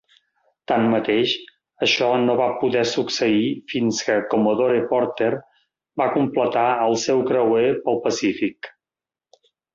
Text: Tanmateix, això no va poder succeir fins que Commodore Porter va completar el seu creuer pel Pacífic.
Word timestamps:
Tanmateix, 0.69 1.33
això 1.87 2.07
no 2.21 2.35
va 2.39 2.47
poder 2.61 2.81
succeir 2.93 3.51
fins 3.73 3.99
que 4.07 4.15
Commodore 4.33 4.81
Porter 4.95 5.29
va 6.03 6.09
completar 6.17 6.65
el 6.89 6.99
seu 7.05 7.23
creuer 7.31 7.69
pel 7.85 8.03
Pacífic. 8.09 8.73